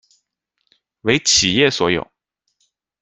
[1.01, 2.11] 为企业所有。